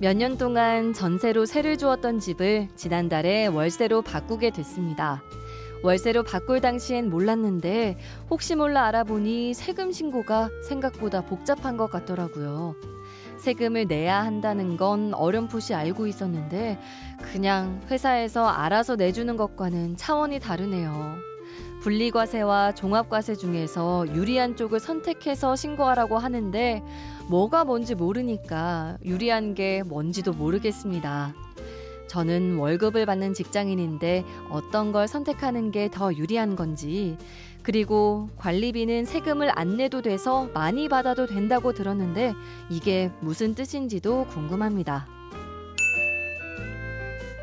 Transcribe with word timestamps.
몇 0.00 0.14
년 0.16 0.38
동안 0.38 0.94
전세로 0.94 1.44
세를 1.44 1.76
주었던 1.76 2.20
집을 2.20 2.68
지난달에 2.74 3.46
월세로 3.48 4.00
바꾸게 4.00 4.50
됐습니다. 4.50 5.22
월세로 5.82 6.22
바꿀 6.22 6.60
당시엔 6.62 7.10
몰랐는데 7.10 7.98
혹시 8.30 8.54
몰라 8.54 8.86
알아보니 8.86 9.52
세금 9.52 9.92
신고가 9.92 10.48
생각보다 10.66 11.20
복잡한 11.22 11.76
것 11.76 11.90
같더라고요. 11.90 12.76
세금을 13.40 13.86
내야 13.88 14.22
한다는 14.24 14.76
건 14.78 15.12
어렴풋이 15.14 15.74
알고 15.74 16.06
있었는데 16.06 16.78
그냥 17.32 17.80
회사에서 17.90 18.46
알아서 18.46 18.96
내주는 18.96 19.34
것과는 19.36 19.96
차원이 19.96 20.38
다르네요. 20.40 21.29
분리과세와 21.80 22.74
종합과세 22.74 23.36
중에서 23.36 24.06
유리한 24.14 24.54
쪽을 24.56 24.80
선택해서 24.80 25.56
신고하라고 25.56 26.18
하는데 26.18 26.82
뭐가 27.28 27.64
뭔지 27.64 27.94
모르니까 27.94 28.98
유리한 29.04 29.54
게 29.54 29.82
뭔지도 29.82 30.32
모르겠습니다. 30.32 31.32
저는 32.06 32.56
월급을 32.56 33.06
받는 33.06 33.34
직장인인데 33.34 34.24
어떤 34.50 34.90
걸 34.92 35.06
선택하는 35.06 35.70
게 35.70 35.88
더 35.88 36.12
유리한 36.12 36.56
건지, 36.56 37.16
그리고 37.62 38.28
관리비는 38.36 39.04
세금을 39.04 39.50
안 39.54 39.76
내도 39.76 40.02
돼서 40.02 40.48
많이 40.52 40.88
받아도 40.88 41.26
된다고 41.26 41.72
들었는데 41.72 42.34
이게 42.68 43.10
무슨 43.20 43.54
뜻인지도 43.54 44.26
궁금합니다. 44.26 45.06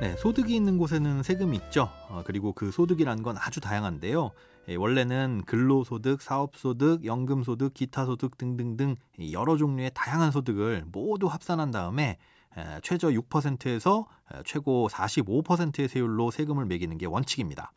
네, 0.00 0.16
소득이 0.16 0.56
있는 0.56 0.78
곳에는 0.78 1.22
세금이 1.22 1.58
있죠. 1.58 1.90
어, 2.08 2.22
그리고 2.24 2.54
그 2.54 2.70
소득이라는 2.70 3.22
건 3.22 3.36
아주 3.38 3.60
다양한데요. 3.60 4.30
예, 4.68 4.74
원래는 4.74 5.42
근로소득, 5.44 6.22
사업소득, 6.22 7.04
연금소득, 7.04 7.74
기타소득 7.74 8.38
등등등 8.38 8.96
여러 9.32 9.58
종류의 9.58 9.90
다양한 9.92 10.30
소득을 10.30 10.84
모두 10.90 11.26
합산한 11.26 11.70
다음에 11.70 12.16
에, 12.56 12.80
최저 12.82 13.08
6%에서 13.08 14.06
에, 14.32 14.42
최고 14.46 14.88
45%의 14.88 15.88
세율로 15.88 16.30
세금을 16.30 16.64
매기는 16.64 16.96
게 16.96 17.04
원칙입니다. 17.04 17.72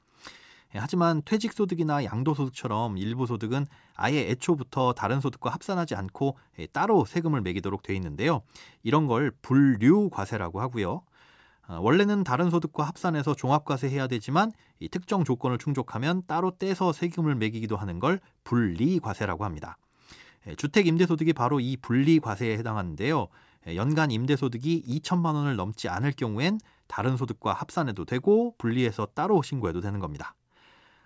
예, 0.75 0.79
하지만 0.79 1.23
퇴직소득이나 1.25 2.05
양도소득처럼 2.05 2.97
일부 2.99 3.25
소득은 3.25 3.65
아예 3.95 4.29
애초부터 4.29 4.93
다른 4.93 5.19
소득과 5.19 5.49
합산하지 5.49 5.95
않고 5.95 6.37
예, 6.59 6.67
따로 6.67 7.03
세금을 7.03 7.41
매기도록 7.41 7.83
돼 7.83 7.93
있는데요. 7.95 8.43
이런 8.81 9.07
걸 9.07 9.31
분류과세라고 9.41 10.61
하고요. 10.61 11.01
어, 11.67 11.79
원래는 11.79 12.23
다른 12.23 12.49
소득과 12.49 12.83
합산해서 12.83 13.35
종합과세 13.35 13.89
해야 13.89 14.07
되지만 14.07 14.51
이 14.79 14.89
특정 14.89 15.23
조건을 15.23 15.57
충족하면 15.57 16.23
따로 16.27 16.51
떼서 16.51 16.91
세금을 16.91 17.35
매기기도 17.35 17.77
하는 17.77 17.99
걸 17.99 18.19
분리과세라고 18.43 19.45
합니다. 19.45 19.77
예, 20.47 20.55
주택 20.55 20.87
임대소득이 20.87 21.33
바로 21.33 21.59
이 21.59 21.77
분리과세에 21.77 22.57
해당하는데요. 22.57 23.27
예, 23.67 23.75
연간 23.77 24.11
임대소득이 24.11 24.83
2천만 24.87 25.35
원을 25.35 25.55
넘지 25.55 25.87
않을 25.87 26.11
경우엔 26.11 26.59
다른 26.87 27.15
소득과 27.15 27.53
합산해도 27.53 28.05
되고 28.05 28.55
분리해서 28.57 29.07
따로 29.15 29.41
신고해도 29.41 29.79
되는 29.79 29.99
겁니다. 29.99 30.35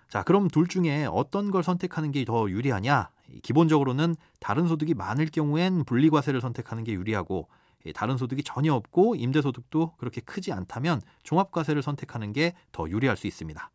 자, 0.08 0.22
그럼 0.22 0.48
둘 0.48 0.66
중에 0.66 1.06
어떤 1.10 1.50
걸 1.50 1.62
선택하는 1.62 2.10
게 2.12 2.24
더 2.24 2.50
유리하냐? 2.50 3.10
기본적으로는 3.42 4.16
다른 4.40 4.66
소득이 4.66 4.94
많을 4.94 5.26
경우엔 5.26 5.84
분리과세를 5.84 6.40
선택하는 6.40 6.82
게 6.82 6.92
유리하고 6.92 7.48
다른 7.94 8.16
소득이 8.16 8.42
전혀 8.42 8.74
없고 8.74 9.14
임대소득도 9.16 9.94
그렇게 9.96 10.20
크지 10.20 10.52
않다면 10.52 11.00
종합과세를 11.22 11.82
선택하는 11.82 12.32
게 12.32 12.54
더 12.72 12.88
유리할 12.88 13.16
수 13.16 13.26
있습니다. 13.26 13.70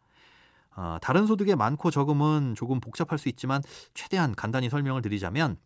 어, 0.75 0.97
다른 1.02 1.28
소득의 1.28 1.56
많고 1.56 1.91
적음은 1.91 2.56
조금 2.56 2.80
복잡할 2.80 3.19
수 3.19 3.30
있지만 3.30 3.62
최대한 3.94 4.34
간단히 4.34 4.69
설명을 4.69 5.02
드리자면 5.02 5.58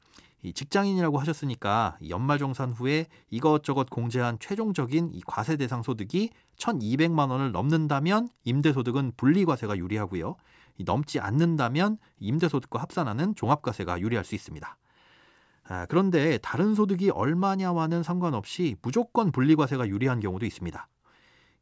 이 0.44 0.54
직장인이라고 0.54 1.18
하셨으니까 1.20 1.98
연말정산 2.08 2.72
후에 2.72 3.08
이것저것 3.30 3.90
공제한 3.90 4.38
최종적인 4.40 5.12
이 5.14 5.22
과세 5.26 5.58
대상 5.58 5.82
소득이 5.82 6.30
1,200만 6.58 7.30
원을 7.32 7.52
넘는다면 7.52 8.30
임대소득은 8.44 9.14
분리과세가 9.18 9.78
유리하고요. 9.78 10.36
넘지 10.86 11.20
않는다면 11.20 11.98
임대소득과 12.20 12.80
합산하는 12.82 13.36
종합과세가 13.36 14.00
유리할 14.00 14.24
수 14.24 14.36
있습니다. 14.36 14.78
아, 15.70 15.86
그런데 15.88 16.38
다른 16.38 16.76
소득이 16.76 17.10
얼마냐와는 17.10 18.04
상관없이 18.04 18.76
무조건 18.82 19.32
분리과세가 19.32 19.88
유리한 19.90 20.20
경우도 20.20 20.46
있습니다. 20.46 20.88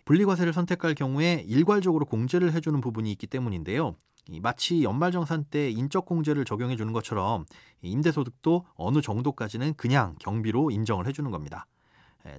분리과세를 0.05 0.53
선택할 0.53 0.93
경우에 0.93 1.43
일괄적으로 1.47 2.05
공제를 2.05 2.53
해주는 2.53 2.79
부분이 2.81 3.11
있기 3.13 3.25
때문인데요. 3.25 3.95
마치 4.41 4.83
연말정산 4.83 5.45
때 5.45 5.69
인적공제를 5.71 6.45
적용해 6.45 6.75
주는 6.75 6.93
것처럼 6.93 7.45
임대소득도 7.81 8.65
어느 8.75 9.01
정도까지는 9.01 9.73
그냥 9.75 10.15
경비로 10.19 10.71
인정을 10.71 11.07
해주는 11.07 11.29
겁니다. 11.31 11.65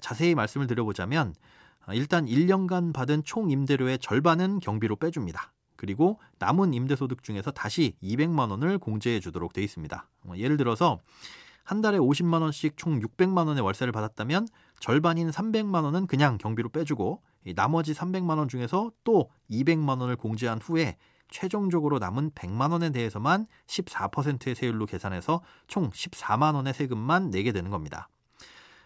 자세히 0.01 0.35
말씀을 0.35 0.67
드려보자면 0.69 1.35
일단 1.93 2.27
1년간 2.27 2.93
받은 2.93 3.23
총 3.25 3.51
임대료의 3.51 3.99
절반은 4.01 4.61
경비로 4.61 4.97
빼줍니다. 4.97 5.53
그리고 5.77 6.21
남은 6.39 6.75
임대소득 6.75 7.23
중에서 7.23 7.51
다시 7.51 7.97
200만 8.03 8.51
원을 8.51 8.79
공제해 8.79 9.21
주도록 9.21 9.53
돼 9.53 9.63
있습니다. 9.63 10.09
예를 10.37 10.57
들어서 10.57 11.01
한 11.67 11.83
달에 11.83 11.99
50만 11.99 12.43
원씩 12.43 12.77
총 12.77 13.01
600만 13.01 13.49
원의 13.49 13.63
월세를 13.63 13.93
받았다면 13.93 14.47
절반인 14.79 15.31
300만 15.31 15.83
원은 15.83 16.07
그냥 16.07 16.39
경비로 16.39 16.69
빼주고 16.69 17.23
나머지 17.57 17.93
300만 17.93 18.39
원 18.39 18.49
중에서 18.49 18.93
또 19.03 19.31
200만 19.51 20.01
원을 20.01 20.15
공제한 20.15 20.61
후에 20.61 20.97
최종적으로 21.29 21.99
남은 21.99 22.31
100만 22.31 22.71
원에 22.71 22.91
대해서만 22.91 23.47
14%의 23.67 24.55
세율로 24.55 24.87
계산해서 24.87 25.43
총 25.67 25.91
14만 25.91 26.55
원의 26.55 26.73
세금만 26.73 27.31
내게 27.31 27.51
되는 27.51 27.73
겁니다. 27.73 28.09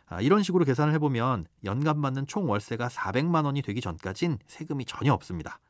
아, 0.07 0.23
이런 0.23 0.43
식으로 0.43 0.65
계산을 0.65 0.95
해보면 0.95 1.45
연간 1.65 2.01
받는 2.01 2.29
총 2.29 2.49
월세가 2.49 2.89
400만 2.89 3.45
원이 3.45 3.61
되기 3.61 3.83
전까진 3.83 4.39
세금이 4.47 4.87
전혀 4.87 5.13
없습니다. 5.13 5.61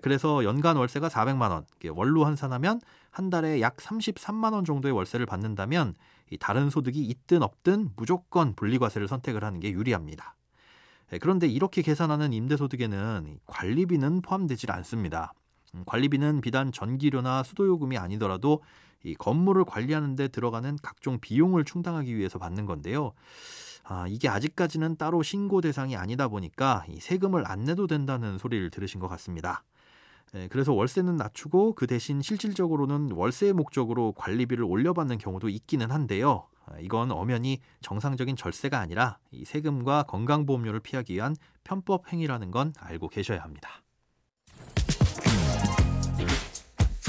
그래서 0.00 0.44
연간 0.44 0.76
월세가 0.76 1.08
400만 1.08 1.50
원, 1.50 1.66
월로 1.90 2.24
환산하면 2.24 2.80
한 3.10 3.30
달에 3.30 3.60
약 3.60 3.76
33만 3.76 4.54
원 4.54 4.64
정도의 4.64 4.94
월세를 4.94 5.26
받는다면 5.26 5.94
다른 6.40 6.70
소득이 6.70 7.00
있든 7.00 7.42
없든 7.42 7.90
무조건 7.96 8.54
분리과세를 8.54 9.08
선택을 9.08 9.44
하는 9.44 9.60
게 9.60 9.70
유리합니다. 9.70 10.36
그런데 11.20 11.46
이렇게 11.46 11.82
계산하는 11.82 12.32
임대소득에는 12.32 13.38
관리비는 13.46 14.22
포함되질 14.22 14.72
않습니다. 14.72 15.34
음, 15.74 15.82
관리비는 15.86 16.40
비단 16.40 16.72
전기료나 16.72 17.42
수도요금이 17.42 17.98
아니더라도 17.98 18.62
이 19.04 19.14
건물을 19.14 19.64
관리하는 19.64 20.16
데 20.16 20.28
들어가는 20.28 20.78
각종 20.82 21.18
비용을 21.20 21.64
충당하기 21.64 22.16
위해서 22.16 22.38
받는 22.38 22.66
건데요. 22.66 23.12
아, 23.84 24.06
이게 24.08 24.28
아직까지는 24.28 24.96
따로 24.96 25.22
신고 25.22 25.60
대상이 25.60 25.96
아니다 25.96 26.28
보니까 26.28 26.84
이 26.88 27.00
세금을 27.00 27.44
안 27.46 27.64
내도 27.64 27.86
된다는 27.86 28.38
소리를 28.38 28.70
들으신 28.70 29.00
것 29.00 29.08
같습니다. 29.08 29.64
예, 30.34 30.48
그래서 30.48 30.72
월세는 30.72 31.16
낮추고 31.16 31.74
그 31.74 31.86
대신 31.86 32.22
실질적으로는 32.22 33.12
월세의 33.12 33.52
목적으로 33.52 34.12
관리비를 34.12 34.64
올려받는 34.64 35.18
경우도 35.18 35.48
있기는 35.48 35.90
한데요. 35.90 36.48
아, 36.64 36.78
이건 36.80 37.10
엄연히 37.10 37.58
정상적인 37.80 38.36
절세가 38.36 38.78
아니라 38.78 39.18
이 39.30 39.44
세금과 39.44 40.04
건강보험료를 40.04 40.80
피하기 40.80 41.14
위한 41.14 41.36
편법 41.64 42.10
행위라는 42.12 42.50
건 42.50 42.72
알고 42.78 43.08
계셔야 43.08 43.42
합니다. 43.42 43.82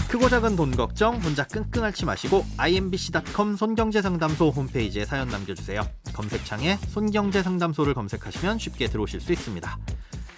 크고 0.09 0.29
작은 0.29 0.55
돈 0.55 0.69
걱정 0.69 1.15
혼자 1.15 1.43
끙끙 1.47 1.83
앓지 1.83 2.05
마시고 2.05 2.45
imbc.com 2.57 3.55
손경제상담소 3.55 4.49
홈페이지에 4.49 5.05
사연 5.05 5.27
남겨주세요. 5.29 5.81
검색창에 6.13 6.75
손경제상담소를 6.75 7.95
검색하시면 7.95 8.59
쉽게 8.59 8.89
들어오실 8.89 9.21
수 9.21 9.33
있습니다. 9.33 9.75